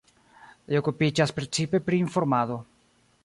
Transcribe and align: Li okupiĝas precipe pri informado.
Li 0.71 0.77
okupiĝas 0.79 1.35
precipe 1.41 1.83
pri 1.89 2.01
informado. 2.07 2.61